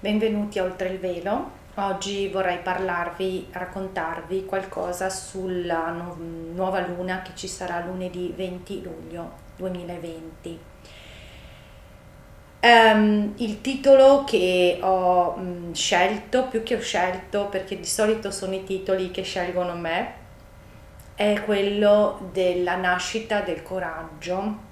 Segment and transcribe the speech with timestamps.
[0.00, 7.32] Benvenuti a Oltre il Velo, Oggi vorrei parlarvi, raccontarvi qualcosa sulla nu- nuova luna che
[7.34, 10.48] ci sarà lunedì 20 luglio 2020.
[10.50, 10.58] Um,
[12.60, 18.54] ehm, il titolo che ho um, scelto, più che ho scelto, perché di solito sono
[18.54, 20.12] i titoli che scelgono me,
[21.16, 24.67] è quello della nascita del coraggio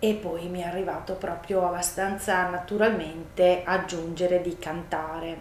[0.00, 5.40] e poi mi è arrivato proprio abbastanza naturalmente aggiungere di cantare.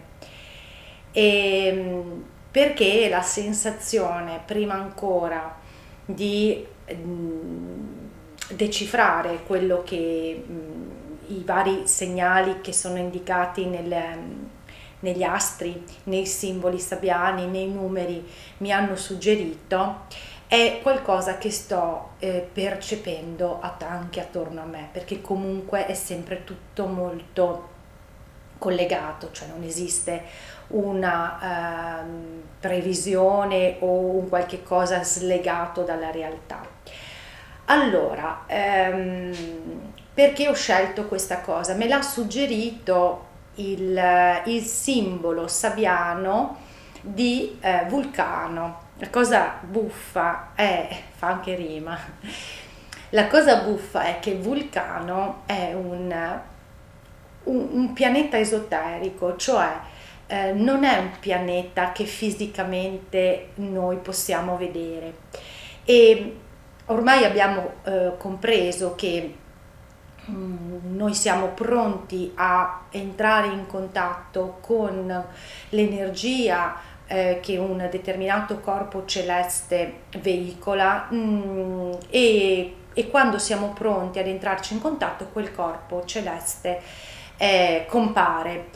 [1.11, 5.55] E, ehm, perché la sensazione prima ancora
[6.05, 7.87] di mm,
[8.49, 10.89] decifrare quello che mm,
[11.27, 13.95] i vari segnali che sono indicati nel,
[15.01, 18.25] negli astri, nei simboli sabiani, nei numeri
[18.57, 20.05] mi hanno suggerito
[20.47, 26.85] è qualcosa che sto eh, percependo anche attorno a me perché comunque è sempre tutto
[26.85, 27.75] molto
[28.57, 30.23] collegato, cioè non esiste
[30.67, 36.65] una ehm, previsione o un qualche cosa slegato dalla realtà.
[37.65, 39.33] Allora, ehm,
[40.13, 41.73] perché ho scelto questa cosa?
[41.73, 44.01] Me l'ha suggerito il,
[44.45, 46.57] il simbolo sabiano
[47.01, 48.85] di eh, Vulcano.
[48.99, 51.97] La cosa buffa è, fa anche rima,
[53.09, 56.11] la cosa buffa è che Vulcano è un,
[57.43, 59.71] un, un pianeta esoterico, cioè
[60.27, 65.13] eh, non è un pianeta che fisicamente noi possiamo vedere.
[65.85, 66.37] E
[66.87, 69.35] ormai abbiamo eh, compreso che
[70.29, 75.25] mm, noi siamo pronti a entrare in contatto con
[75.69, 84.19] l'energia eh, che un determinato corpo celeste veicola mh, mm, e, e, quando siamo pronti
[84.19, 86.81] ad entrarci in contatto quel corpo celeste
[87.37, 88.69] eh, compare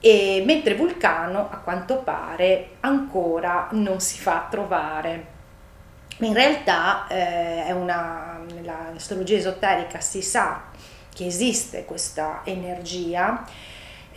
[0.00, 5.34] e mentre Vulcano a quanto pare ancora non si fa trovare.
[6.18, 10.64] In realtà eh, una, nell'astrologia esoterica si sa
[11.12, 13.44] che esiste questa energia,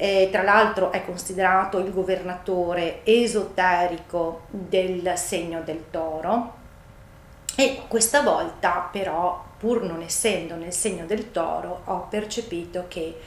[0.01, 6.53] eh, tra l'altro è considerato il governatore esoterico del segno del toro
[7.53, 13.19] e questa volta però pur non essendo nel segno del toro ho percepito che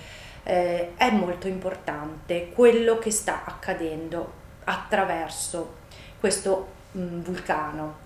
[0.45, 4.33] eh, è molto importante quello che sta accadendo
[4.65, 5.75] attraverso
[6.19, 7.97] questo mh, mm, vulcano.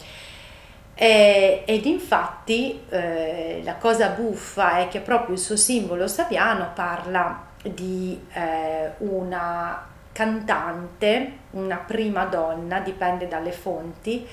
[0.92, 7.45] E, ed infatti eh, la cosa buffa è che proprio il suo simbolo saviano parla
[7.74, 14.26] di eh, una cantante, una prima donna, dipende dalle fonti,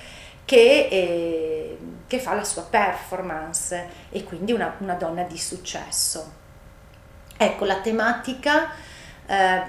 [0.46, 1.78] che, eh,
[2.08, 6.42] che fa la sua performance e quindi una, una donna di successo.
[7.36, 8.70] Ecco, la tematica
[9.26, 9.62] eh,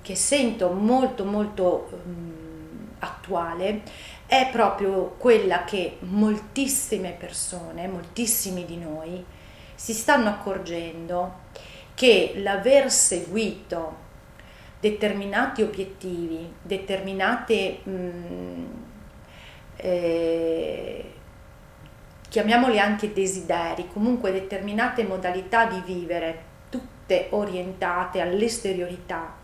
[0.00, 3.82] che sento molto molto mh, attuale
[4.26, 9.24] è proprio quella che moltissime persone, moltissimi di noi
[9.74, 11.40] si stanno accorgendo
[12.02, 13.94] che l'aver seguito
[14.80, 18.64] determinati obiettivi, determinate mh,
[19.76, 21.12] eh,
[22.28, 29.34] chiamiamoli anche desideri, comunque determinate modalità di vivere tutte orientate all'esteriorità,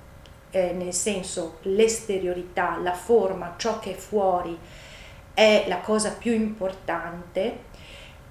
[0.51, 4.59] eh, nel senso l'esteriorità, la forma, ciò che è fuori
[5.33, 7.59] è la cosa più importante,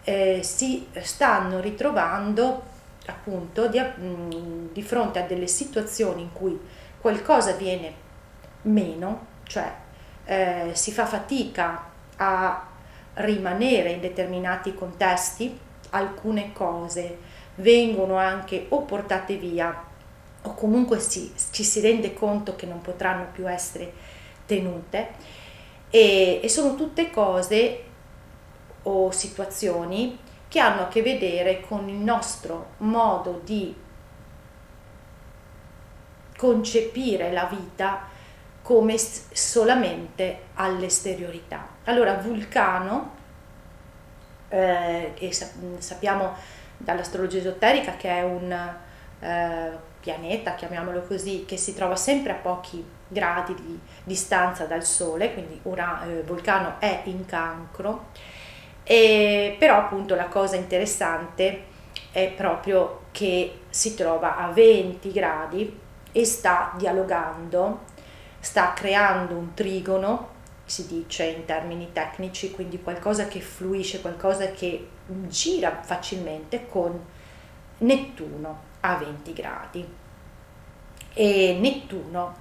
[0.04, 2.76] eh, si stanno ritrovando
[3.08, 6.60] appunto di, mh, di fronte a delle situazioni in cui
[7.00, 8.06] qualcosa viene
[8.64, 9.74] meno, cioè
[10.26, 12.68] eh, si fa fatica a
[13.16, 15.58] rimanere in determinati contesti,
[15.92, 17.18] alcune cose
[17.56, 19.86] vengono anche o portate via
[20.44, 23.92] o comunque si, ci si rende conto che non potranno più essere
[24.46, 25.10] tenute
[25.90, 27.84] e, e sono tutte cose
[28.84, 30.18] o situazioni
[30.48, 33.76] che hanno a che vedere con il nostro modo di
[36.38, 38.08] concepire la vita
[38.62, 41.68] come solamente all'esteriorità.
[41.86, 43.16] Allora Vulcano,
[44.50, 46.34] eh, che sappiamo
[46.78, 48.76] dall'astrologia esoterica che è un,
[49.20, 55.34] eh, pianeta, chiamiamolo così, che si trova sempre a pochi gradi di distanza dal Sole,
[55.34, 58.08] quindi Ura, eh, Vulcano è in cancro,
[58.90, 61.66] e, però appunto la cosa interessante
[62.14, 65.78] è proprio che si trova a 20 gradi
[66.14, 67.82] e sta dialogando,
[68.40, 74.88] sta creando un trigono, si dice in termini tecnici, quindi qualcosa che fluisce, qualcosa che
[75.06, 76.98] gira facilmente con
[77.80, 79.88] Nettuno a 20 gradi.
[81.14, 82.36] E Nettuno,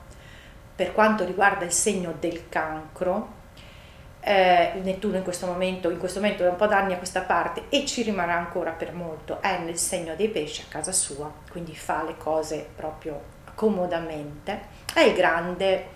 [0.77, 3.36] per quanto riguarda il segno del cancro,
[4.27, 7.67] eh, Nettuno in questo momento, in questo momento da un po' d'anni a questa parte
[7.69, 11.77] e ci rimarrà ancora per molto, è nel segno dei pesci a casa sua, quindi
[11.77, 13.23] fa le cose proprio
[13.55, 14.63] comodamente,
[14.93, 15.87] è il grande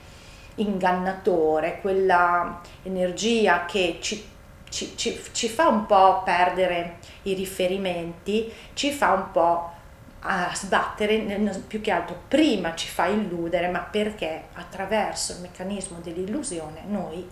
[0.57, 4.25] ingannatore, quella energia che ci,
[4.69, 9.73] ci, ci, ci fa un po' perdere i riferimenti, ci fa un po'
[10.21, 11.19] a sbattere,
[11.67, 17.29] più che altro prima ci fa illudere, ma perché attraverso il meccanismo dell'illusione noi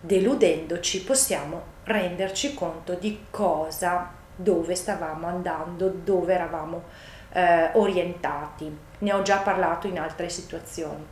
[0.00, 6.84] deludendoci possiamo renderci conto di cosa, dove stavamo andando, dove eravamo
[7.32, 8.74] eh, orientati.
[8.98, 11.06] Ne ho già parlato in altre situazioni.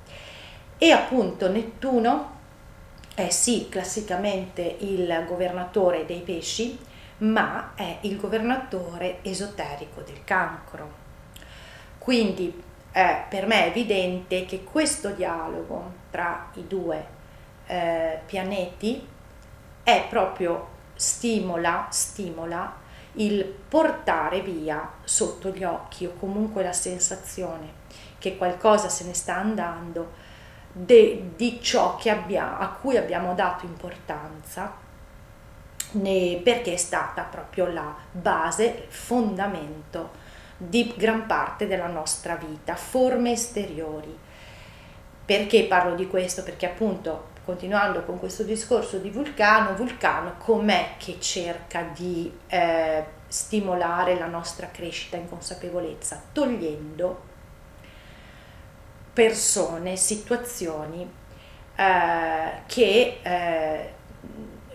[0.78, 2.36] E appunto Nettuno
[3.14, 6.78] è sì classicamente il governatore dei pesci,
[7.18, 11.06] ma è il governatore esoterico del cancro.
[11.98, 12.62] Quindi
[12.92, 17.16] eh, per me è evidente che questo dialogo tra i due
[17.68, 19.06] eh, pianeti
[19.84, 22.74] è proprio stimola, stimola
[23.12, 27.86] il portare via sotto gli occhi o comunque la sensazione
[28.18, 30.12] che qualcosa se ne sta andando
[30.72, 34.72] de, di ciò abbia, a cui abbiamo dato importanza
[35.92, 40.26] ne, perché è stata proprio la base, il fondamento
[40.56, 44.16] di gran parte della nostra vita, forme esteriori.
[45.24, 46.42] Perché parlo di questo?
[46.42, 54.18] Perché appunto continuando con questo discorso di Vulcano, Vulcano com'è che cerca di eh, stimolare
[54.18, 56.20] la nostra crescita in consapevolezza?
[56.30, 57.22] Togliendo
[59.14, 61.10] persone, situazioni
[61.74, 63.92] eh, che, eh,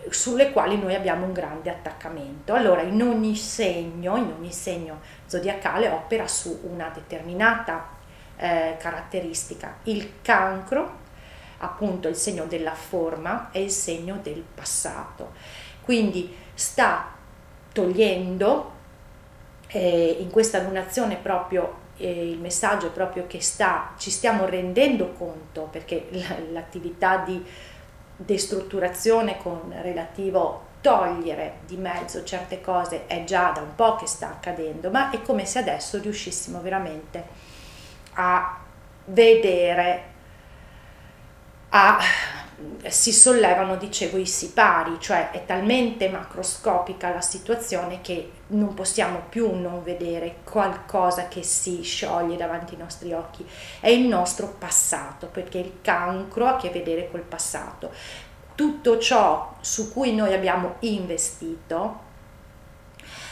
[0.08, 2.54] sulle quali noi abbiamo un grande attaccamento.
[2.54, 7.90] Allora, in ogni segno, in ogni segno zodiacale opera su una determinata
[8.36, 9.76] eh, caratteristica.
[9.84, 11.02] Il cancro
[11.64, 15.32] appunto il segno della forma e il segno del passato.
[15.82, 17.12] Quindi sta
[17.72, 18.72] togliendo
[19.68, 25.12] eh, in questa lunazione proprio eh, il messaggio è proprio che sta, ci stiamo rendendo
[25.12, 26.08] conto perché
[26.50, 27.44] l'attività di
[28.16, 34.28] destrutturazione con relativo togliere di mezzo certe cose è già da un po' che sta
[34.28, 37.24] accadendo, ma è come se adesso riuscissimo veramente
[38.14, 38.60] a
[39.06, 40.12] vedere
[41.76, 41.98] a,
[42.86, 49.52] si sollevano, dicevo, i sipari, cioè è talmente macroscopica la situazione che non possiamo più
[49.58, 53.44] non vedere qualcosa che si scioglie davanti ai nostri occhi.
[53.80, 57.90] È il nostro passato, perché il cancro ha a che vedere col passato.
[58.54, 62.02] Tutto ciò su cui noi abbiamo investito,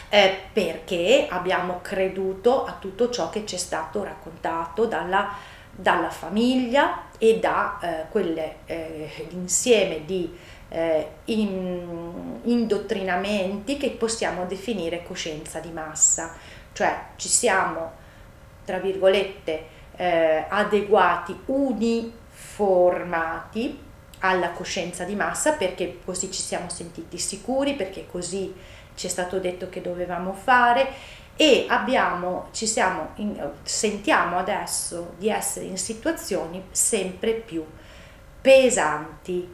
[0.08, 5.32] eh, perché abbiamo creduto a tutto ciò che ci è stato raccontato dalla,
[5.82, 10.36] dalla famiglia, e da eh, quell'insieme eh, di
[10.70, 16.34] eh, in, indottrinamenti che possiamo definire coscienza di massa,
[16.72, 17.92] cioè ci siamo,
[18.64, 22.18] tra virgolette, eh, adeguati, uniformati
[24.18, 28.52] alla coscienza di massa perché così ci siamo sentiti sicuri, perché così
[28.96, 30.88] ci è stato detto che dovevamo fare
[31.42, 37.66] e abbiamo, ci siamo in, sentiamo adesso di essere in situazioni sempre più
[38.40, 39.52] pesanti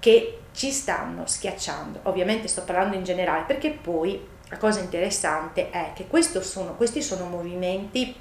[0.00, 2.00] che ci stanno schiacciando.
[2.04, 6.08] Ovviamente sto parlando in generale perché poi la cosa interessante è che
[6.40, 8.16] sono, questi sono movimenti,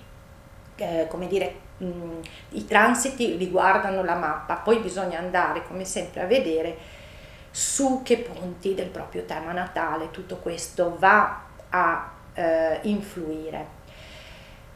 [0.76, 2.20] eh, come dire, mh,
[2.50, 6.78] i transiti riguardano la mappa, poi bisogna andare come sempre a vedere
[7.50, 13.76] su che punti del proprio tema natale tutto questo va a eh, influire.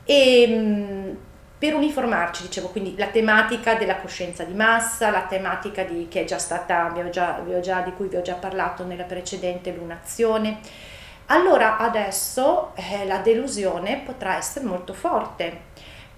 [0.04, 1.18] E, mh,
[1.58, 6.26] per uniformarci, dicevo, quindi la tematica della coscienza di massa, la tematica di, che è
[6.26, 10.60] già stata, già, già, di cui vi ho già parlato nella precedente lunazione,
[11.28, 15.70] allora adesso eh, la delusione potrà essere molto forte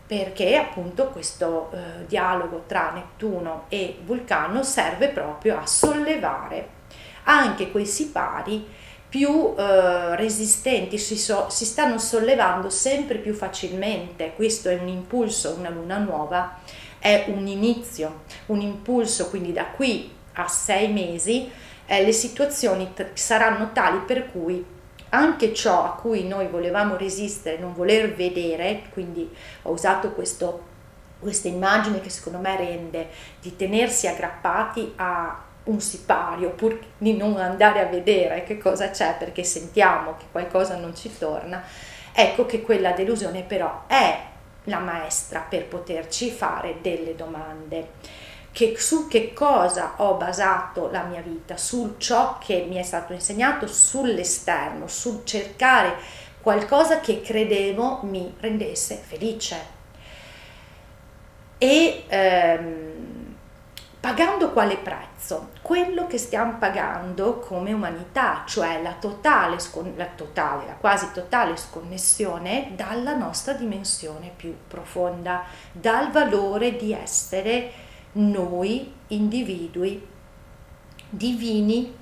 [0.08, 6.82] perché appunto questo eh, dialogo tra Nettuno e Vulcano serve proprio a sollevare
[7.24, 8.66] anche quei sipari
[9.14, 14.34] più eh, resistenti, si, so, si stanno sollevando sempre più facilmente.
[14.36, 16.58] Questo è un impulso, una luna nuova,
[16.98, 21.48] è un inizio, un impulso, quindi da qui a sei mesi
[21.86, 24.66] eh, le situazioni saranno tali per cui
[25.10, 29.30] anche ciò a cui noi volevamo resistere, non voler vedere, quindi
[29.62, 30.64] ho usato questo,
[31.20, 37.38] questa immagine che secondo me rende di tenersi aggrappati a un sipario pur di non
[37.38, 41.64] andare a vedere che cosa c'è perché sentiamo che qualcosa non ci torna,
[42.12, 44.32] ecco che quella delusione però è
[44.66, 48.22] la maestra per poterci fare delle domande.
[48.52, 53.12] Che, su che cosa ho basato la mia vita, su ciò che mi è stato
[53.12, 55.96] insegnato, sull'esterno, sul cercare
[56.40, 59.58] qualcosa che credevo mi rendesse felice.
[61.58, 63.23] E ehm,
[64.04, 65.52] Pagando quale prezzo?
[65.62, 69.56] Quello che stiamo pagando come umanità, cioè la totale,
[69.96, 77.72] la totale, la quasi totale sconnessione dalla nostra dimensione più profonda, dal valore di essere
[78.14, 80.06] noi individui
[81.10, 81.96] divini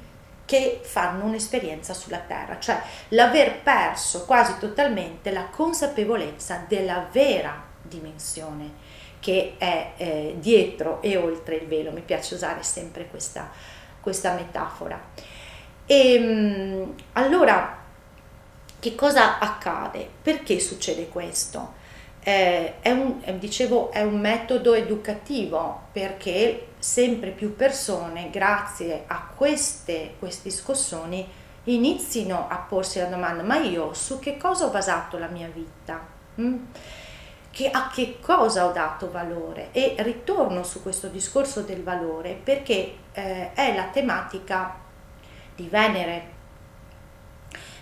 [0.44, 8.91] che fanno un'esperienza sulla Terra, cioè l'aver perso quasi totalmente la consapevolezza della vera dimensione
[9.22, 13.50] che è eh, dietro e oltre il velo, mi piace usare sempre questa,
[14.02, 15.00] questa metafora.
[15.86, 17.78] E, ehm, allora,
[18.80, 20.10] che cosa accade?
[20.22, 21.80] Perché succede questo?
[22.24, 30.16] Eh, è un, dicevo, è un metodo educativo perché sempre più persone, grazie a queste,
[30.18, 31.28] questi scossoni,
[31.66, 36.04] inizino a porsi la domanda, ma io su che cosa ho basato la mia vita?
[36.40, 36.58] Mm?
[37.52, 42.96] Che a che cosa ho dato valore e ritorno su questo discorso del valore perché
[43.12, 44.76] eh, è la tematica
[45.56, 46.40] di Venere.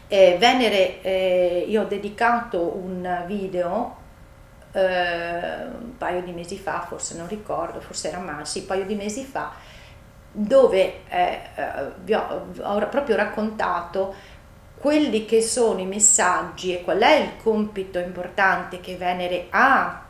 [0.08, 3.98] Eh, Venere, eh, io ho dedicato un video
[4.72, 8.86] eh, un paio di mesi fa, forse non ricordo, forse era mai, sì, un paio
[8.86, 9.52] di mesi fa,
[10.32, 14.14] dove eh, eh, vi ho, ho proprio raccontato
[14.80, 20.06] quelli che sono i messaggi e qual è il compito importante che Venere ha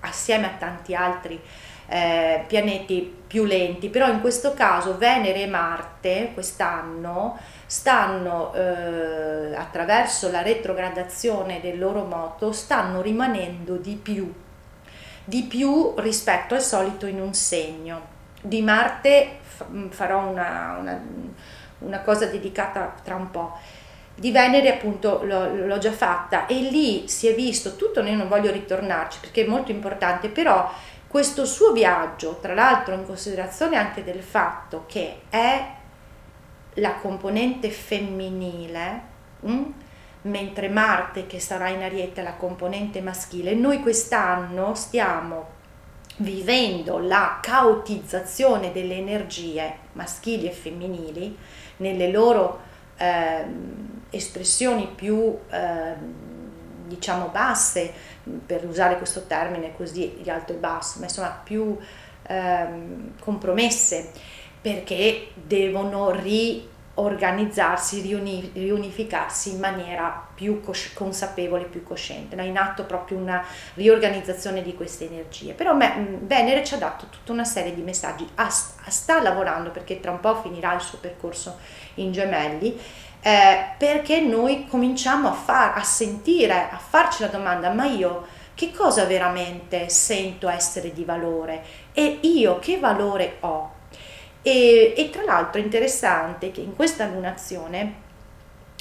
[0.00, 1.40] assieme a tanti altri
[1.86, 10.30] eh, pianeti più lenti, però in questo caso Venere e Marte quest'anno stanno eh, attraverso
[10.30, 14.32] la retrogradazione del loro moto stanno rimanendo di più
[15.24, 18.10] di più rispetto al solito in un segno.
[18.40, 19.38] Di Marte
[19.90, 21.00] farò una, una,
[21.78, 23.56] una cosa dedicata tra un po'
[24.22, 28.52] di Venere appunto l'ho, già fatta e lì si è visto tutto, io non voglio
[28.52, 30.70] ritornarci perché è molto importante, però
[31.08, 35.66] questo suo viaggio, tra l'altro in considerazione anche del fatto che è
[36.74, 39.02] la componente femminile,
[39.40, 39.52] mh?
[39.52, 39.64] Mm,
[40.22, 45.60] mentre Marte che sarà in Ariete la componente maschile, noi quest'anno stiamo
[46.18, 51.36] vivendo la caotizzazione delle energie maschili e femminili
[51.78, 52.70] nelle loro
[54.10, 56.14] espressioni più ehm,
[56.86, 57.92] diciamo basse,
[58.46, 61.76] per usare questo termine così di alto e basso, ma insomma più
[62.24, 64.10] ehm, compromesse
[64.60, 68.00] perché devono ri organizzarsi,
[68.52, 70.60] riunificarsi in maniera più
[70.94, 72.36] consapevole, più cosciente.
[72.36, 73.44] È in atto proprio una
[73.74, 75.54] riorganizzazione di queste energie.
[75.54, 78.28] Però Venere ci ha dato tutta una serie di messaggi,
[78.88, 81.58] sta lavorando perché tra un po' finirà il suo percorso
[81.94, 82.78] in gemelli,
[83.20, 88.70] eh, perché noi cominciamo a, far, a sentire, a farci la domanda, ma io che
[88.70, 93.71] cosa veramente sento essere di valore e io che valore ho?
[94.42, 97.94] E, e tra l'altro è interessante che in questa lunazione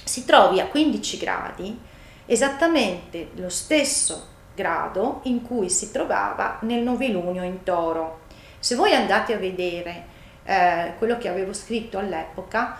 [0.03, 1.79] si trovi a 15 gradi
[2.25, 8.21] esattamente lo stesso grado in cui si trovava nel novilunio in toro.
[8.59, 10.05] Se voi andate a vedere
[10.43, 12.77] eh, quello che avevo scritto all'epoca,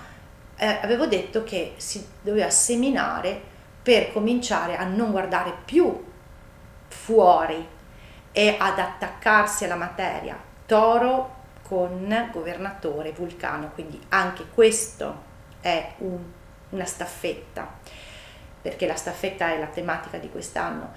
[0.55, 3.50] eh, avevo detto che si doveva seminare
[3.81, 6.05] per cominciare a non guardare più
[6.88, 7.67] fuori
[8.31, 10.38] e ad attaccarsi alla materia.
[10.65, 11.39] Toro
[11.72, 15.22] con governatore Vulcano, quindi anche questo
[15.62, 16.20] è un,
[16.72, 17.66] una staffetta,
[18.62, 20.92] perché la staffetta è la tematica di quest'anno,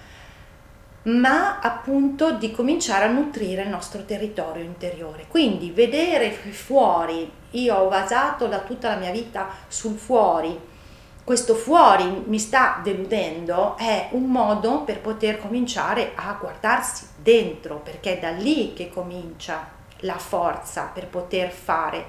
[1.03, 5.27] ma appunto di cominciare a nutrire il nostro territorio interiore.
[5.29, 10.61] Quindi vedere fuori, io ho basato la, tutta la mia vita sul fuori,
[11.23, 18.17] questo fuori mi sta deludendo, è un modo per poter cominciare a guardarsi dentro, perché
[18.17, 22.07] è da lì che comincia la forza per poter fare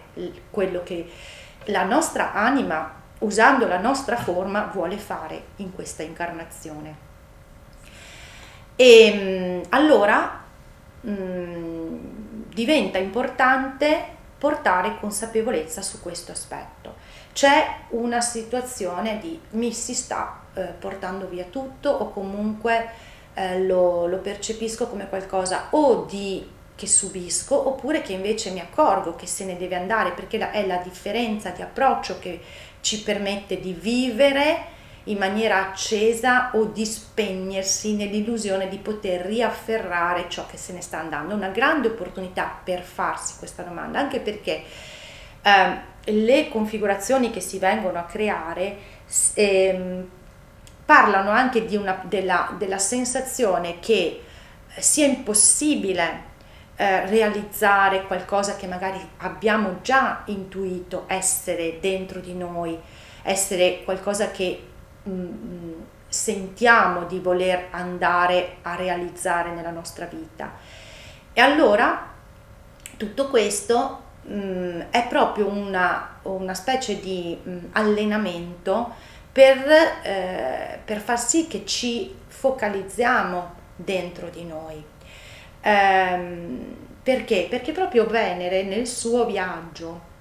[0.49, 1.09] quello che
[1.65, 7.03] la nostra anima usando la nostra forma, vuole fare in questa incarnazione.
[8.75, 10.43] E mm, allora
[11.01, 11.97] mh, mm,
[12.53, 16.95] diventa importante portare consapevolezza su questo aspetto.
[17.31, 22.89] C'è una situazione di mi si sta eh, portando via tutto o comunque
[23.33, 29.15] eh, lo, lo percepisco come qualcosa o di che subisco oppure che invece mi accorgo
[29.15, 32.39] che se ne deve andare perché è la differenza di approccio che
[32.81, 34.73] ci permette di vivere
[35.05, 40.99] in maniera accesa o di spegnersi nell'illusione di poter riafferrare ciò che se ne sta
[40.99, 41.35] andando.
[41.35, 44.63] Una grande opportunità per farsi questa domanda, anche perché
[45.41, 48.77] eh, le configurazioni che si vengono a creare
[49.35, 50.03] eh,
[50.85, 54.21] parlano anche una, della, della sensazione che
[54.77, 56.33] sia impossibile
[56.77, 62.77] eh, realizzare qualcosa che magari abbiamo già intuito essere dentro di noi,
[63.23, 64.61] essere qualcosa che
[65.03, 65.73] mh, mm, mm,
[66.07, 70.51] sentiamo di voler andare a realizzare nella nostra vita.
[71.31, 72.11] E allora
[72.97, 78.93] tutto questo mh, mm, è proprio una, una specie di mh, allenamento
[79.31, 79.57] per,
[80.03, 84.93] eh, per far sì che ci focalizziamo dentro di noi
[85.67, 87.47] Ehm, perché?
[87.49, 90.13] Perché proprio Venere nel suo viaggio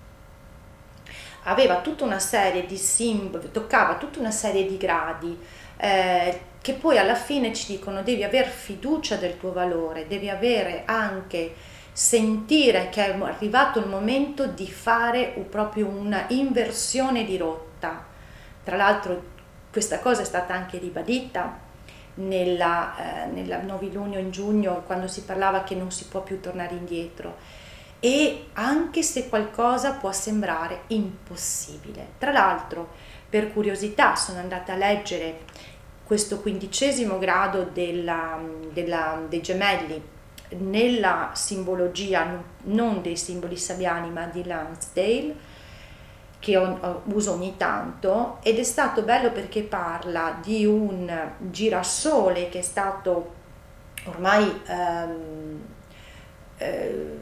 [1.42, 5.38] aveva tutta una serie di simboli, toccava tutta una serie di gradi
[5.76, 10.84] eh, che poi alla fine ci dicono devi avere fiducia del tuo valore, devi avere
[10.86, 11.54] anche
[11.92, 18.02] sentire che è arrivato il momento di fare proprio una inversione di rotta.
[18.64, 19.32] Tra l'altro
[19.70, 21.63] questa cosa è stata anche ribadita
[22.14, 26.74] nella, eh, nella novilunio in giugno quando si parlava che non si può più tornare
[26.74, 27.36] indietro
[28.00, 32.08] e anche se qualcosa può sembrare impossibile.
[32.18, 32.92] Tra l'altro,
[33.28, 35.40] per curiosità, sono andata a leggere
[36.04, 38.38] questo quindicesimo grado della,
[38.72, 40.12] della, dei gemelli
[40.58, 45.34] nella simbologia non dei simboli sabiani ma di Lansdale
[46.44, 46.58] che
[47.04, 53.32] uso ogni tanto ed è stato bello perché parla di un girasole che è stato
[54.04, 55.62] ormai ehm,
[56.58, 57.18] eh,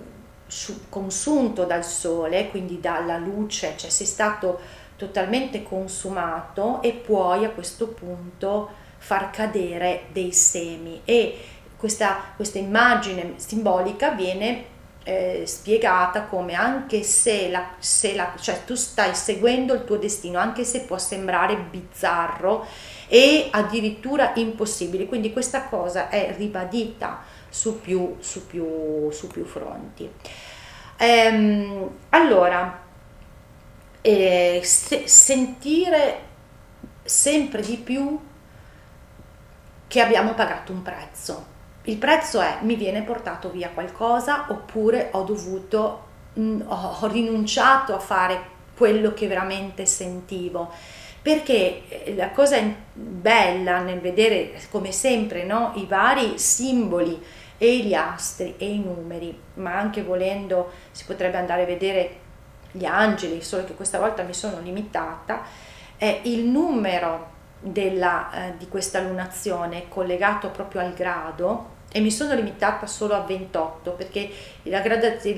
[0.88, 4.58] consunto dal sole, quindi dalla luce, cioè è stato
[4.96, 11.00] totalmente consumato e puoi a questo punto far cadere dei semi.
[11.04, 11.38] E
[11.76, 14.71] questa, questa immagine simbolica viene
[15.04, 20.38] eh, spiegata come anche se, la, se la, cioè tu stai seguendo il tuo destino,
[20.38, 22.66] anche se può sembrare bizzarro
[23.08, 25.06] e addirittura impossibile.
[25.06, 30.10] Quindi questa cosa è ribadita su più, su più, su più fronti.
[30.96, 32.80] Ehm, allora,
[34.00, 36.30] eh, se, sentire
[37.04, 38.18] sempre di più
[39.88, 41.51] che abbiamo pagato un prezzo
[41.84, 47.94] il prezzo è mi viene portato via qualcosa oppure ho dovuto, mh, mm, ho rinunciato
[47.94, 50.70] a fare quello che veramente sentivo.
[51.20, 52.58] Perché eh, la cosa
[52.92, 57.20] bella nel vedere, come sempre, no, i vari simboli
[57.58, 62.16] e gli astri e i numeri, ma anche volendo si potrebbe andare a vedere
[62.72, 65.42] gli angeli, solo che questa volta mi sono limitata,
[65.96, 72.34] è il numero della, eh, di questa lunazione collegato proprio al grado e mi sono
[72.34, 74.30] limitata solo a 28 perché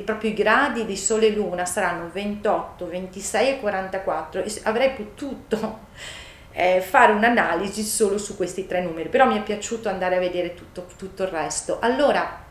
[0.05, 5.79] proprio i gradi di Sole e Luna saranno 28, 26 e 44 e avrei potuto
[6.53, 10.55] eh, fare un'analisi solo su questi tre numeri, però mi è piaciuto andare a vedere
[10.55, 11.79] tutto, tutto il resto.
[11.81, 12.43] Allora,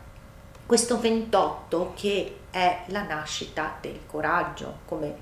[0.66, 5.14] questo 28 che è la nascita del coraggio, come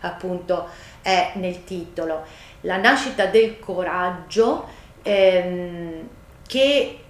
[0.00, 0.68] appunto
[1.02, 2.24] è nel titolo,
[2.60, 4.68] la nascita del coraggio
[5.02, 6.08] ehm,
[6.46, 7.00] che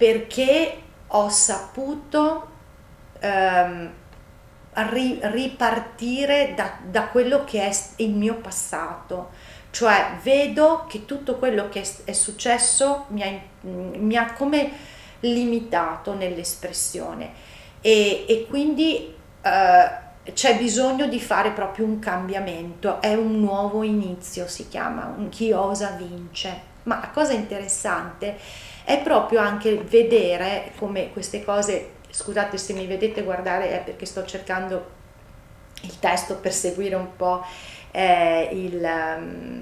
[0.00, 2.48] perché ho saputo
[3.18, 3.92] ehm,
[4.72, 9.28] ri, ripartire da, da, quello che è il mio passato,
[9.70, 14.70] cioè vedo che tutto quello che è, è successo mi ha, mi ha, come
[15.20, 17.32] limitato nell'espressione.
[17.82, 24.48] E, e quindi eh, c'è bisogno di fare proprio un cambiamento, è un nuovo inizio,
[24.48, 26.68] si chiama, chi osa vince.
[26.84, 28.38] Ma la cosa interessante
[28.84, 34.24] è proprio anche vedere come queste cose, scusate se mi vedete guardare è perché sto
[34.24, 34.98] cercando
[35.82, 37.44] il testo per seguire un po'
[37.90, 39.60] eh, il, um,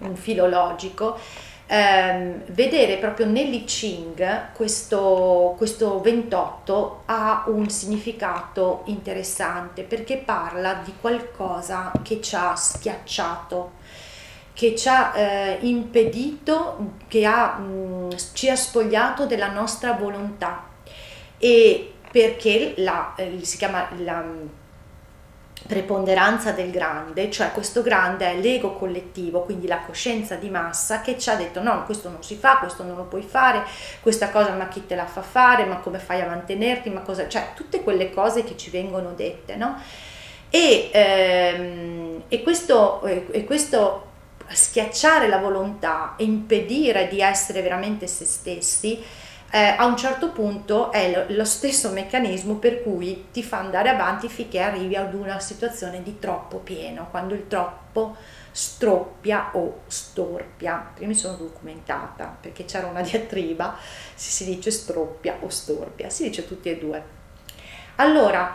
[0.00, 1.18] un filologico,
[1.66, 10.94] ehm, vedere proprio nell'I Ching questo, questo 28 ha un significato interessante perché parla di
[11.00, 13.72] qualcosa che ci ha schiacciato,
[14.58, 20.64] che ci ha eh, impedito, che ha, mh, ci ha spogliato della nostra volontà.
[21.38, 24.24] E perché la, eh, si chiama la
[25.64, 31.16] preponderanza del grande, cioè questo grande è l'ego collettivo, quindi la coscienza di massa che
[31.18, 33.62] ci ha detto no, questo non si fa, questo non lo puoi fare,
[34.00, 37.28] questa cosa ma chi te la fa fare, ma come fai a mantenerti, ma cosa,
[37.28, 39.80] cioè tutte quelle cose che ci vengono dette, no?
[40.50, 44.07] E, ehm, e, questo, e questo
[44.50, 49.02] schiacciare la volontà e impedire di essere veramente se stessi,
[49.50, 54.28] eh, a un certo punto è lo, stesso meccanismo per cui ti fa andare avanti
[54.28, 58.16] finché arrivi ad una situazione di troppo pieno, quando il troppo
[58.50, 60.92] stroppia o storpia.
[60.98, 63.76] Io mi sono documentata perché c'era una diatriba
[64.14, 67.02] se si dice stroppia o storpia, si dice tutti e due.
[67.96, 68.54] Allora,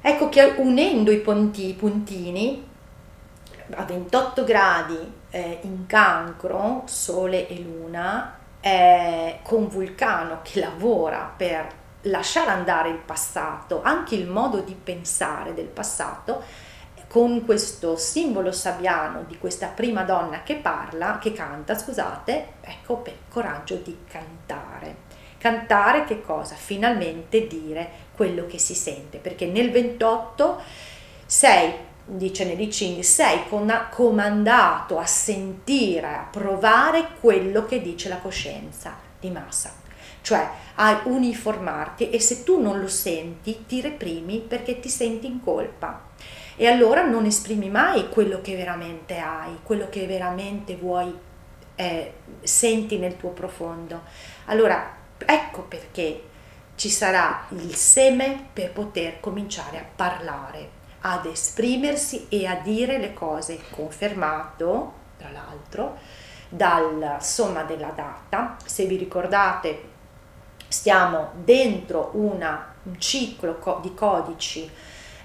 [0.00, 2.74] ecco che unendo i, punti, i puntini
[3.74, 11.84] a 28 gradi eh, in cancro, Sole e Luna, eh, con Vulcano che lavora per
[12.02, 16.42] lasciare andare il passato, anche il modo di pensare del passato,
[17.08, 23.14] con questo simbolo sabbiano di questa prima donna che parla, che canta, scusate, ecco per
[23.28, 25.04] coraggio di cantare.
[25.38, 26.54] Cantare che cosa?
[26.56, 30.60] Finalmente dire quello che si sente, perché nel 28
[31.24, 31.72] sei
[32.06, 33.40] dice Nelly Ching, sei
[33.90, 39.74] comandato a sentire, a provare quello che dice la coscienza di massa,
[40.22, 45.42] cioè a uniformarti e se tu non lo senti ti reprimi perché ti senti in
[45.42, 46.10] colpa
[46.54, 51.14] e allora non esprimi mai quello che veramente hai, quello che veramente vuoi,
[51.74, 54.02] eh, senti nel tuo profondo.
[54.46, 56.22] Allora ecco perché
[56.76, 60.75] ci sarà il seme per poter cominciare a parlare
[61.08, 65.98] ad esprimersi e a dire le cose, confermato tra l'altro
[66.48, 68.56] dalla somma della data.
[68.64, 69.94] Se vi ricordate,
[70.66, 74.68] stiamo dentro una, un ciclo di codici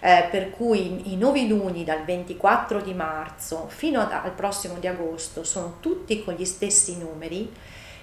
[0.04, 5.44] eh, per cui i nuovi luni dal 24 di marzo fino al prossimo di agosto
[5.44, 7.52] sono tutti con gli stessi numeri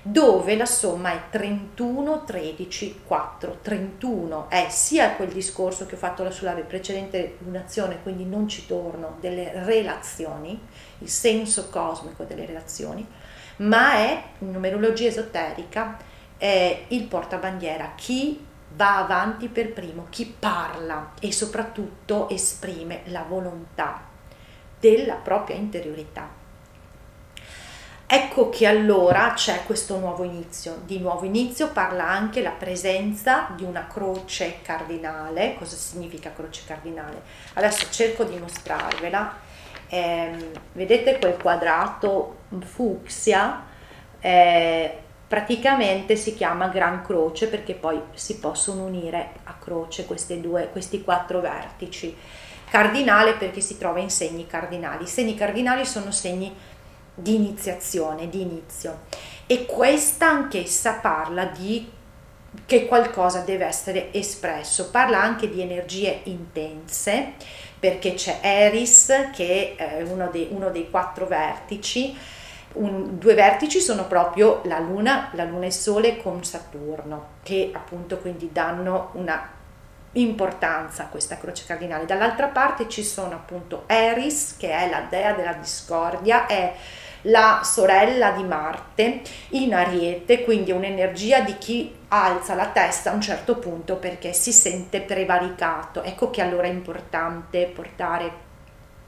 [0.02, 3.58] dove la somma è 31, 13, 4.
[3.62, 9.16] 31 è sia quel discorso che ho fatto sulla precedente lunazione, quindi non ci torno,
[9.20, 10.60] delle relazioni,
[10.98, 13.06] il senso cosmico delle relazioni,
[13.56, 15.96] ma è, in numerologia esoterica,
[16.36, 24.06] è il portabandiera, chi va avanti per primo, chi parla e soprattutto esprime la volontà
[24.78, 26.37] della propria interiorità.
[28.10, 30.80] Ecco che allora c'è questo nuovo inizio.
[30.86, 35.56] Di nuovo inizio parla anche la presenza di una croce cardinale.
[35.58, 37.20] Cosa significa croce cardinale?
[37.52, 39.36] Adesso cerco di mostrarvela.
[39.90, 43.66] Eh, vedete quel quadrato fucsia?
[44.20, 50.06] Eh, praticamente si chiama gran croce perché poi si possono unire a croce
[50.40, 52.16] due, questi quattro vertici.
[52.70, 55.04] Cardinale perché si trova in segni cardinali.
[55.04, 56.54] I segni cardinali sono segni
[57.18, 59.00] di iniziazione, di inizio.
[59.46, 61.90] E questa anch'essa parla di
[62.64, 67.32] che qualcosa deve essere espresso, parla anche di energie intense,
[67.78, 72.16] perché c'è Eris che è uno dei, uno dei quattro vertici,
[72.74, 78.18] un, due vertici sono proprio la Luna, la Luna e Sole con Saturno, che appunto
[78.18, 79.56] quindi danno una
[80.12, 82.06] importanza a questa croce cardinale.
[82.06, 86.74] Dall'altra parte ci sono appunto Eris, che è la dea della discordia, è
[87.22, 93.20] la sorella di Marte in Ariete, quindi un'energia di chi alza la testa a un
[93.20, 96.02] certo punto perché si sente prevaricato.
[96.02, 98.46] Ecco che allora è importante portare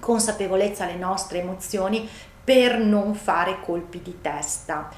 [0.00, 2.08] consapevolezza alle nostre emozioni
[2.42, 4.88] per non fare colpi di testa,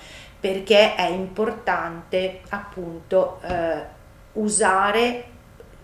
[0.41, 3.83] perché è importante appunto eh,
[4.35, 5.25] usare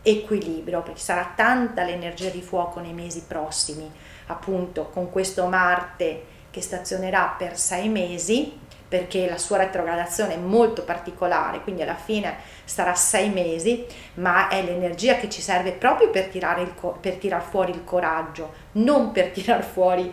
[0.03, 3.91] equilibrio, perché sarà tanta l'energia di fuoco nei mesi prossimi,
[4.27, 10.83] appunto con questo Marte che stazionerà per sei mesi perché la sua retrogradazione è molto
[10.83, 16.29] particolare, quindi alla fine starà sei mesi, ma è l'energia che ci serve proprio per
[16.29, 20.11] tirare, il, per tirar fuori il coraggio, non per tirar fuori,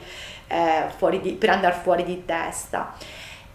[0.47, 2.93] eh, fuori di, per andare fuori di testa.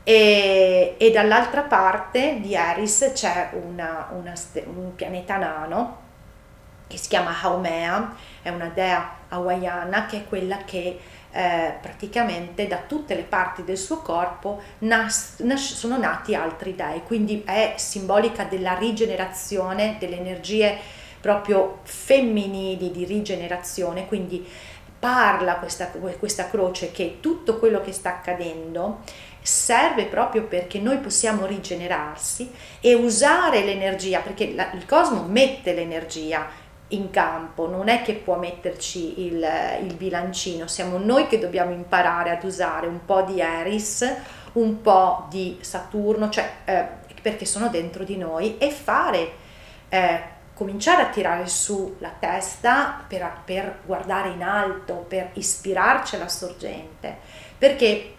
[0.02, 4.32] E, e dall'altra parte di Eris c'è una, una,
[4.74, 6.08] un pianeta nano
[6.86, 10.98] che si chiama Haumea, è una dea hawaiana che è quella che
[11.32, 17.02] eh, praticamente da tutte le parti del suo corpo nas- nas- sono nati altri dei,
[17.04, 20.76] quindi è simbolica della rigenerazione, delle energie
[21.20, 24.46] proprio femminili di rigenerazione, quindi
[24.98, 29.00] parla questa, questa croce che tutto quello che sta accadendo
[29.40, 36.46] serve proprio perché noi possiamo rigenerarsi e usare l'energia, perché la, il cosmo mette l'energia
[36.90, 39.46] in campo, non è che può metterci il,
[39.82, 44.04] il, bilancino, siamo noi che dobbiamo imparare ad usare un po' di Eris,
[44.52, 46.86] un po' di Saturno, cioè eh,
[47.22, 49.32] perché sono dentro di noi e fare,
[49.88, 50.22] eh,
[50.54, 57.16] cominciare a tirare su la testa per, per guardare in alto, per ispirarci alla sorgente,
[57.56, 58.14] perché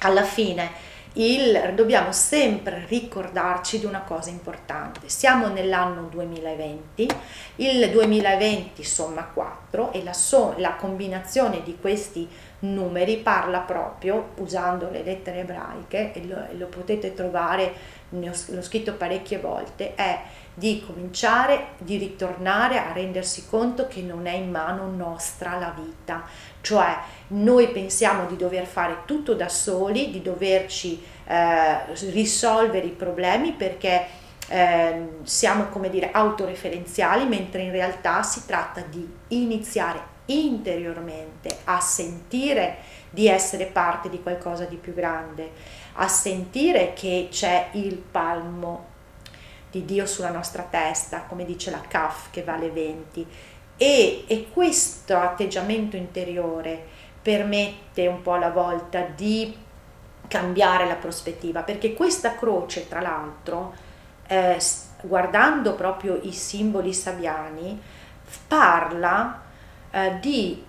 [0.00, 0.70] alla fine
[1.14, 5.08] il, dobbiamo sempre ricordarci di una cosa importante.
[5.08, 7.08] Siamo nell'anno 2020,
[7.56, 12.28] il 2020 somma 4 e la, so, la combinazione di questi
[12.60, 17.72] numeri parla proprio, usando le lettere ebraiche, e lo, lo potete trovare,
[18.10, 20.20] ho, l'ho scritto parecchie volte, è
[20.54, 26.24] di cominciare, di ritornare a rendersi conto che non è in mano nostra la vita,
[26.60, 26.96] cioè
[27.28, 34.06] noi pensiamo di dover fare tutto da soli, di doverci eh, risolvere i problemi perché
[34.48, 42.78] eh, siamo come dire autoreferenziali, mentre in realtà si tratta di iniziare interiormente a sentire
[43.10, 45.52] di essere parte di qualcosa di più grande,
[45.94, 48.96] a sentire che c'è il palmo
[49.70, 53.26] di Dio sulla nostra testa, come dice la CAF che vale 20.
[53.76, 56.84] E, e questo atteggiamento interiore
[57.20, 59.56] permette un po' alla volta di
[60.26, 63.74] cambiare la prospettiva, perché questa croce, tra l'altro,
[64.26, 64.58] eh,
[65.02, 67.80] guardando proprio i simboli sabiani,
[68.46, 69.46] parla
[69.90, 70.64] eh, di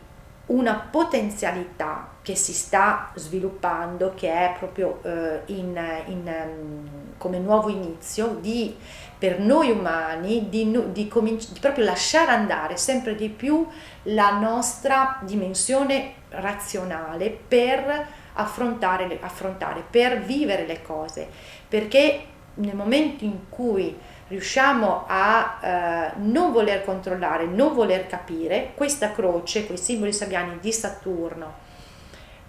[0.47, 7.69] una potenzialità che si sta sviluppando, che è proprio eh, in, in, um, come nuovo
[7.69, 8.75] inizio, di,
[9.17, 13.67] per noi umani di, di, di proprio lasciare andare sempre di più
[14.03, 21.27] la nostra dimensione razionale per affrontare, affrontare, per vivere le cose,
[21.67, 23.97] perché nel momento in cui
[24.29, 30.71] riusciamo a eh, non voler controllare, non voler capire, questa croce, quei simboli sabiani di
[30.71, 31.67] Saturno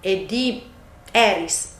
[0.00, 0.62] e di
[1.10, 1.78] Eris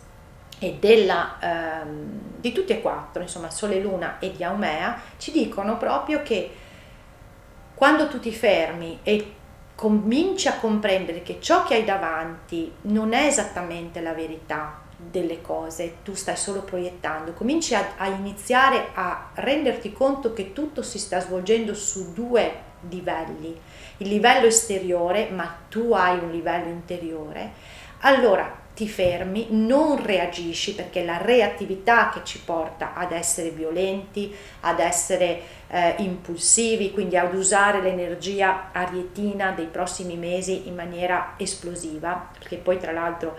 [0.58, 5.76] e della, ehm, di tutti e quattro, insomma Sole, Luna e di Aumea, ci dicono
[5.76, 6.50] proprio che
[7.74, 9.34] quando tu ti fermi e
[9.74, 15.96] cominci a comprendere che ciò che hai davanti non è esattamente la verità, delle cose,
[16.02, 21.20] tu stai solo proiettando, cominci a, a, iniziare a renderti conto che tutto si sta
[21.20, 23.58] svolgendo su due livelli,
[23.98, 27.52] il livello esteriore, ma tu hai un livello interiore,
[28.00, 34.78] allora ti fermi, non reagisci perché la reattività che ci porta ad essere violenti, ad
[34.78, 42.56] essere eh, impulsivi, quindi ad usare l'energia arietina dei prossimi mesi in maniera esplosiva, perché
[42.56, 43.36] poi tra l'altro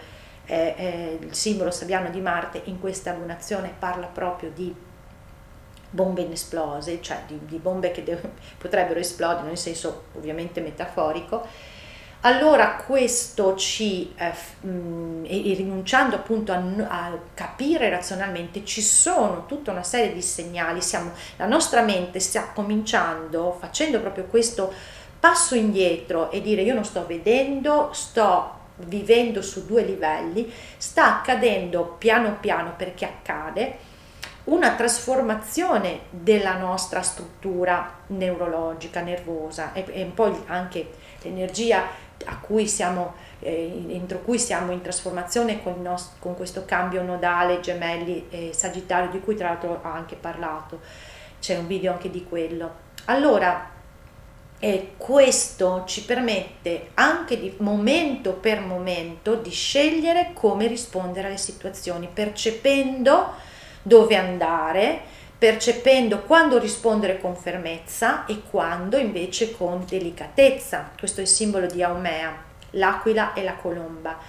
[0.51, 4.75] eh, eh, il simbolo sabiano di Marte in questa lunazione parla proprio di
[5.89, 8.19] bombe inesplose, cioè di, di bombe che de-
[8.57, 11.47] potrebbero esplodere in senso ovviamente metaforico.
[12.23, 19.71] Allora questo ci, eh, mh, e, rinunciando appunto a, a, capire razionalmente, ci sono tutta
[19.71, 24.71] una serie di segnali, siamo, la nostra mente sta cominciando, facendo proprio questo
[25.17, 31.95] passo indietro e dire io non sto vedendo, sto vivendo su due livelli, sta accadendo
[31.97, 33.89] piano piano perché accade
[34.43, 40.13] una trasformazione della nostra struttura neurologica, nervosa e, e un
[40.47, 40.89] anche
[41.21, 41.83] l'energia
[42.25, 47.59] a cui siamo, eh, entro cui siamo in trasformazione con, nostro, con questo cambio nodale
[47.59, 50.79] gemelli e sagittario di cui tra l'altro ho anche parlato,
[51.39, 52.89] c'è un video anche di quello.
[53.05, 53.69] Allora,
[54.63, 62.07] e questo ci permette anche di momento per momento di scegliere come rispondere alle situazioni,
[62.13, 63.33] percependo
[63.81, 65.01] dove andare,
[65.35, 70.91] percependo quando rispondere con fermezza e quando invece con delicatezza.
[70.95, 72.31] Questo è il simbolo di Aumea,
[72.71, 74.19] l'aquila e la colomba.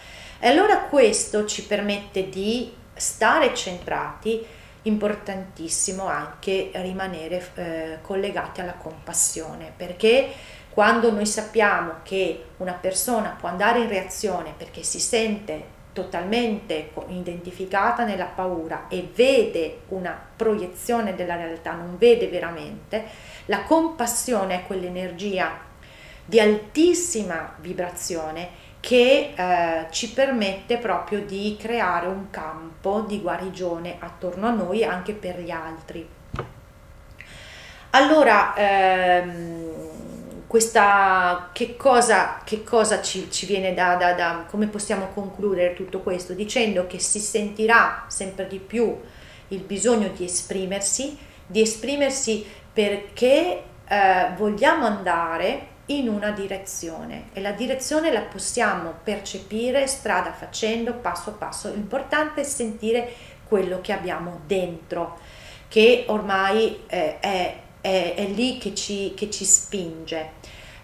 [0.41, 4.43] E allora questo ci permette di stare centrati
[4.83, 10.31] importantissimo anche rimanere eh, collegati alla compassione, perché
[10.71, 18.05] quando noi sappiamo che una persona può andare in reazione perché si sente totalmente identificata
[18.05, 23.05] nella paura e vede una proiezione della realtà, non vede veramente,
[23.47, 25.71] la compassione è quell'energia
[26.25, 34.49] di altissima vibrazione che eh, ci permette proprio di creare un campo di guarigione attorno
[34.49, 36.09] a noi anche per gli altri.
[37.91, 45.11] Allora, ehm, questa, che cosa, che cosa ci, ci, viene da, da, da, come possiamo
[45.15, 46.33] concludere tutto questo?
[46.33, 48.99] Dicendo che si sentirà sempre di più
[49.49, 51.17] il bisogno di esprimersi,
[51.47, 59.87] di esprimersi perché eh, vogliamo andare in una direzione e la direzione la possiamo percepire
[59.87, 61.71] strada facendo, passo passo.
[61.71, 63.13] L'importante è sentire
[63.47, 65.19] quello che abbiamo dentro,
[65.69, 70.31] che ormai eh, è, è, è, lì che ci, che ci spinge,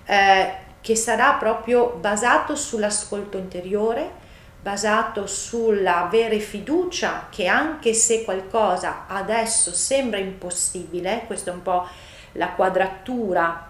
[0.05, 4.27] eh, che sarà proprio basato sull'ascolto interiore,
[4.61, 11.87] basato sull'avere fiducia che anche se qualcosa adesso sembra impossibile, questo è un po'
[12.33, 13.68] la quadratura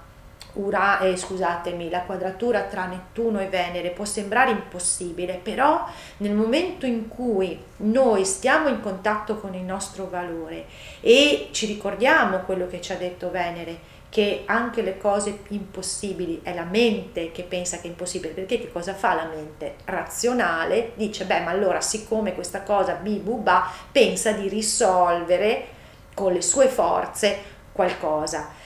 [0.59, 6.85] Ura, eh, scusatemi, la quadratura tra Nettuno e Venere può sembrare impossibile, però nel momento
[6.85, 10.65] in cui noi stiamo in contatto con il nostro valore
[11.01, 16.53] e ci ricordiamo quello che ci ha detto Venere, che anche le cose impossibili è
[16.53, 20.91] la mente che pensa che è impossibile, perché che cosa fa la mente razionale?
[20.97, 25.67] Dice, beh, ma allora siccome questa cosa bibuba pensa di risolvere
[26.15, 28.58] con le sue forze qualcosa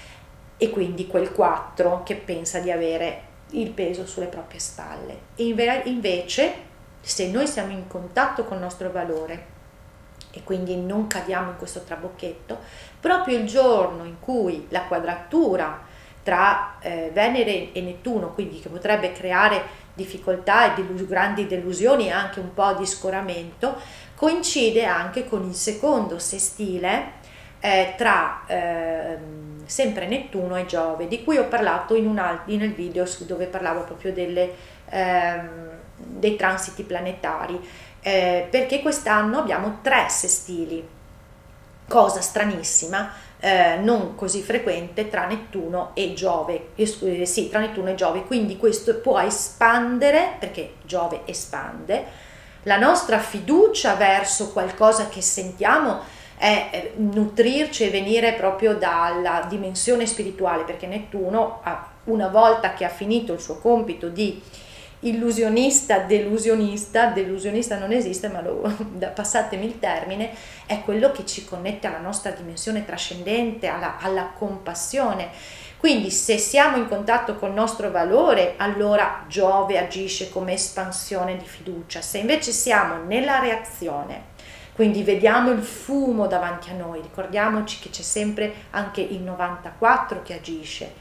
[0.62, 5.18] e quindi quel 4 che pensa di avere il peso sulle proprie spalle.
[5.38, 6.54] invece,
[7.00, 9.46] se noi siamo in contatto con il nostro valore
[10.30, 12.60] e quindi non cadiamo in questo trabocchetto,
[13.00, 15.82] proprio il giorno in cui la quadratura
[16.22, 22.12] tra eh, Venere e Nettuno, quindi che potrebbe creare difficoltà e delus- grandi delusioni e
[22.12, 23.80] anche un po' di scoramento,
[24.14, 27.14] coincide anche con il secondo sestile
[27.58, 29.18] eh, tra eh,
[29.66, 33.84] sempre Nettuno e Giove, di cui ho parlato in un altro, nel video dove parlavo
[33.84, 34.50] proprio delle,
[34.88, 37.60] ehm, dei transiti planetari,
[38.00, 40.86] eh, perché quest'anno abbiamo tre sestili,
[41.88, 47.94] cosa stranissima, eh, non così frequente tra Nettuno e Giove, eh, sì, tra Nettuno e
[47.94, 52.30] Giove, quindi questo può espandere, perché Giove espande,
[52.64, 56.00] la nostra fiducia verso qualcosa che sentiamo
[56.42, 61.62] è eh, nutrirci e venire proprio dalla dimensione spirituale, perché Nettuno,
[62.04, 64.42] una volta che ha finito il suo compito di
[65.04, 68.68] illusionista, delusionista, delusionista non esiste, ma lo,
[69.14, 70.30] passatemi il termine,
[70.66, 75.30] è quello che ci connette alla nostra dimensione trascendente, alla, alla compassione.
[75.76, 82.00] Quindi se siamo in contatto col nostro valore, allora Giove agisce come espansione di fiducia.
[82.00, 84.30] Se invece siamo nella reazione,
[84.74, 90.34] quindi vediamo il fumo davanti a noi, ricordiamoci che c'è sempre anche il 94 che
[90.34, 91.00] agisce,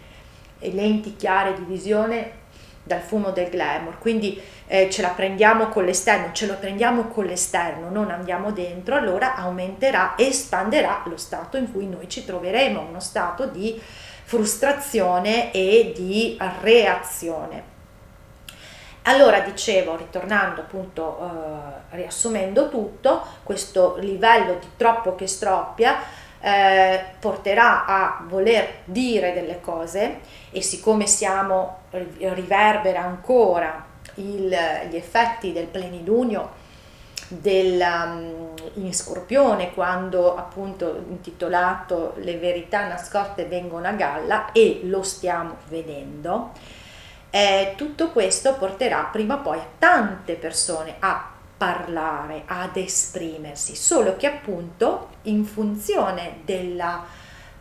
[0.60, 2.40] e lenti chiare di visione
[2.84, 7.26] dal fumo del glamour, quindi eh, ce la prendiamo con l'esterno, ce lo prendiamo con
[7.26, 13.00] l'esterno, non andiamo dentro, allora aumenterà, espanderà lo stato in cui noi ci troveremo, uno
[13.00, 13.80] stato di
[14.24, 17.71] frustrazione e di reazione.
[19.04, 25.98] Allora dicevo, ritornando appunto, eh, riassumendo tutto, questo livello di troppo che stroppia
[26.40, 30.20] eh, porterà a voler dire delle cose
[30.52, 33.86] e siccome siamo, riverbera ancora
[34.16, 34.56] il,
[34.90, 36.60] gli effetti del plenilunio
[37.28, 45.02] del, um, in Scorpione quando appunto intitolato Le verità nascoste vengono a galla e lo
[45.02, 46.52] stiamo vedendo,
[47.32, 54.28] eh, tutto questo porterà prima o poi tante persone a parlare, ad esprimersi, solo che
[54.28, 57.06] appunto in funzione della,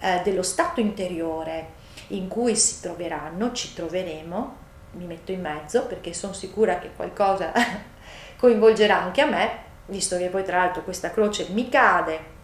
[0.00, 1.78] eh, dello stato interiore
[2.08, 4.56] in cui si troveranno, ci troveremo,
[4.92, 7.52] mi metto in mezzo perché sono sicura che qualcosa
[8.36, 9.50] coinvolgerà anche a me,
[9.86, 12.38] visto che poi tra l'altro questa croce mi cade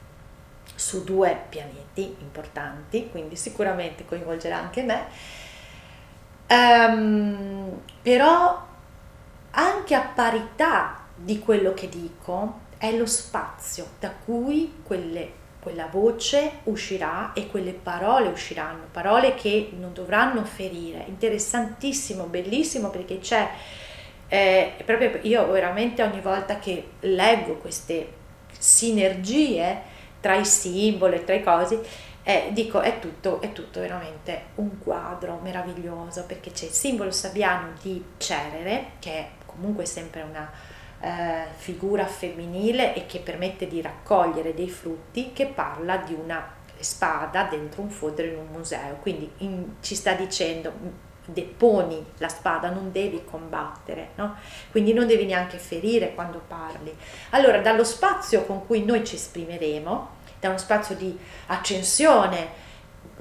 [0.76, 5.06] su due pianeti importanti, quindi sicuramente coinvolgerà anche me
[6.48, 8.64] Um, però
[9.50, 16.60] anche a parità di quello che dico è lo spazio da cui quelle, quella voce
[16.64, 21.04] uscirà e quelle parole usciranno, parole che non dovranno ferire.
[21.08, 23.48] Interessantissimo, bellissimo perché c'è,
[24.28, 28.12] eh, proprio io veramente ogni volta che leggo queste
[28.58, 31.78] sinergie tra i simboli, tra i cosi,
[32.28, 37.74] eh, dico è tutto, è tutto veramente un quadro meraviglioso perché c'è il simbolo sabbiano
[37.80, 40.50] di Cerere che è comunque sempre una,
[41.00, 47.44] eh, figura femminile e che permette di raccogliere dei frutti che parla di una spada
[47.44, 48.96] dentro un fodero in un museo.
[48.96, 54.36] Quindi in, ci sta dicendo deponi la spada, non devi combattere, no?
[54.70, 56.96] quindi non devi neanche ferire quando parli.
[57.30, 61.16] Allora, dallo spazio con cui noi ci esprimeremo, da uno spazio di
[61.46, 62.64] accensione,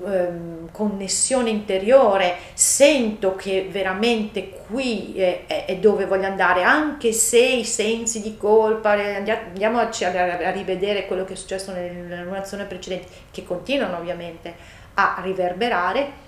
[0.03, 7.65] ehm, connessione interiore, sento che veramente qui è, è, dove voglio andare, anche se i
[7.65, 13.97] sensi di colpa, andiamoci a, rivedere quello che è successo nella lunazione precedente, che continuano
[13.97, 14.53] ovviamente
[14.95, 16.23] a riverberare,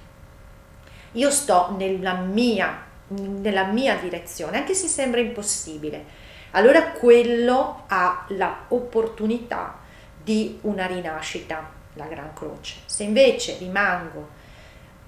[1.13, 6.25] io sto nella mia, nella mia direzione, anche se sembra impossibile.
[6.51, 9.85] Allora quello ha l'opportunità
[10.28, 12.80] di una rinascita, la Gran Croce.
[12.86, 14.28] Se invece rimango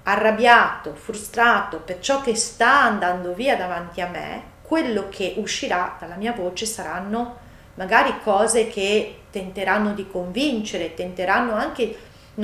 [0.04, 6.14] arrabbiato, frustrato per ciò che sta andando via davanti a me, quello che uscirà dalla
[6.14, 7.36] mia voce saranno
[7.74, 11.94] magari cose che tenteranno di convincere, tenteranno anche,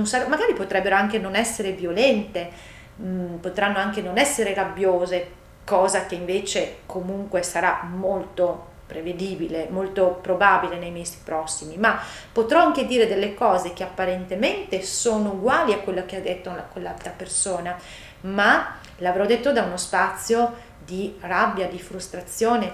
[0.03, 2.51] sarà, magari potrebbero anche non essere violente,
[2.97, 5.33] mh, mm, potranno anche non essere rabbiose,
[5.65, 12.01] cosa che invece comunque sarà molto prevedibile, molto probabile nei mesi prossimi, ma
[12.33, 17.11] potrò anche dire delle cose che apparentemente sono uguali a quello che ha detto quell'altra
[17.11, 17.77] persona,
[18.23, 22.71] ma l'avrò detto da uno spazio di rabbia, di frustrazione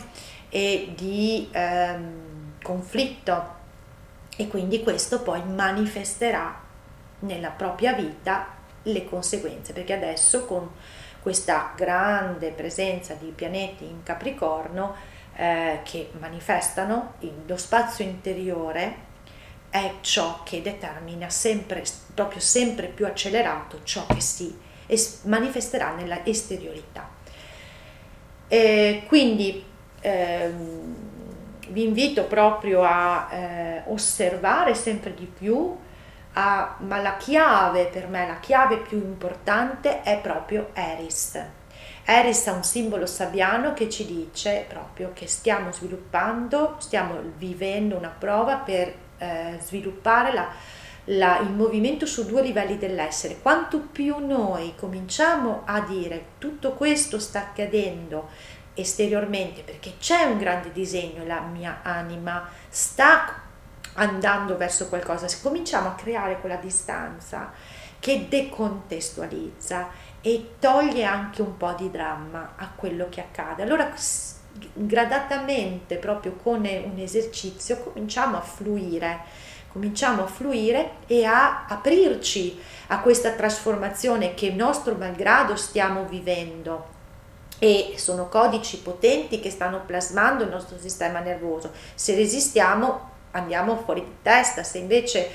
[0.49, 3.61] e di ehm, conflitto.
[4.37, 6.61] E quindi questo poi manifesterà
[7.21, 8.47] nella propria vita
[8.83, 10.71] le conseguenze, perché adesso con
[11.23, 14.95] questa grande presenza di pianeti in Capricorno
[15.37, 17.15] eh, che manifestano
[17.47, 19.11] lo spazio interiore
[19.71, 24.57] è ciò che determina sempre, proprio sempre più accelerato ciò che si
[24.87, 27.09] es- manifesterà nella esteriorità.
[28.49, 29.65] E quindi
[30.01, 30.95] ehm,
[31.69, 35.79] vi invito proprio a eh, osservare sempre di più
[36.35, 41.39] Ah, ma la chiave per me, la chiave più importante è proprio Eris.
[42.05, 48.15] Eris è un simbolo sabbiano che ci dice proprio che stiamo sviluppando, stiamo vivendo una
[48.17, 50.49] prova per eh, sviluppare la,
[51.05, 53.39] la, il movimento su due livelli dell'essere.
[53.41, 58.29] Quanto più noi cominciamo a dire tutto questo sta accadendo
[58.75, 63.41] esteriormente perché c'è un grande disegno, la mia anima sta
[63.95, 67.53] andando verso qualcosa, se cominciamo a creare quella distanza
[67.99, 73.63] che decontestualizza e toglie anche un po' di dramma a quello che accade.
[73.63, 73.93] Allora
[74.73, 79.21] gradatamente, proprio con un esercizio, cominciamo a fluire,
[79.73, 82.59] cominciamo a fluire e a aprirci
[82.89, 87.01] a questa trasformazione che nostro malgrado stiamo vivendo
[87.59, 91.73] e sono codici potenti che stanno plasmando il nostro sistema nervoso.
[91.95, 95.31] Se resistiamo andiamo fuori di testa, se invece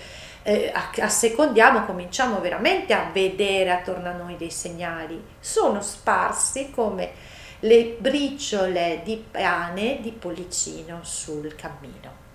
[0.47, 0.71] eh,
[1.01, 7.11] assecondiamo, cominciamo veramente a vedere attorno a noi dei segnali, sono sparsi come
[7.59, 12.25] le briciole di pane di pollicino sul cammino.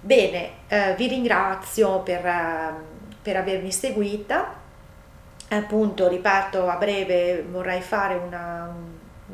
[0.00, 2.72] Bene, eh, vi ringrazio per, eh,
[3.20, 4.54] per avermi seguita,
[5.50, 8.74] appunto riparto a breve, vorrei fare una,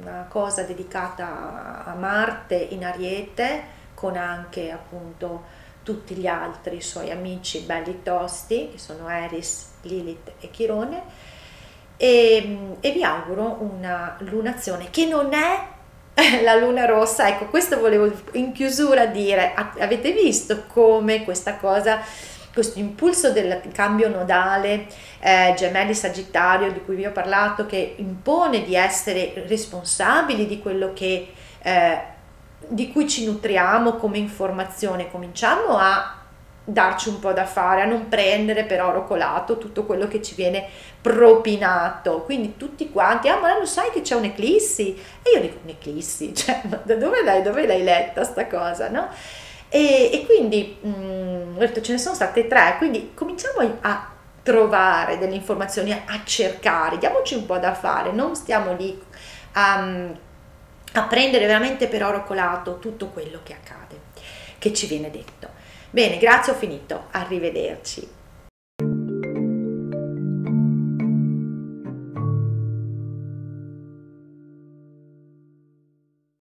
[0.00, 7.60] una cosa dedicata a Marte in Ariete, con anche appunto tutti gli altri suoi amici
[7.60, 11.02] belli tosti, che sono Eris, Lilith e Chirone,
[11.96, 15.78] e, e vi auguro una lunazione che non è
[16.42, 22.00] la luna rossa, ecco questo volevo in chiusura dire, avete visto come questa cosa,
[22.52, 24.86] questo impulso del cambio nodale
[25.20, 30.92] eh, gemelli sagittario di cui vi ho parlato che impone di essere responsabili di quello
[30.92, 32.00] che eh,
[32.68, 36.18] di cui ci nutriamo come informazione, cominciamo a
[36.64, 40.34] darci un po' da fare, a non prendere per oro colato tutto quello che ci
[40.34, 40.68] viene
[41.00, 42.22] propinato.
[42.22, 44.94] Quindi tutti quanti, ah ma lo sai che c'è un'eclissi?
[45.22, 49.08] E io dico un'eclissi, cioè ma da dove l'hai, dove l'hai letta sta cosa, no?
[49.68, 54.08] E, e quindi, mh, mm, ho detto ce ne sono state tre, quindi cominciamo a
[54.42, 59.00] trovare delle informazioni, a cercare, diamoci un po' da fare, non stiamo lì
[59.52, 60.08] a
[60.92, 64.00] a prendere veramente per oro colato tutto quello che accade,
[64.58, 65.48] che ci viene detto.
[65.90, 68.08] Bene, grazie, ho finito, arrivederci.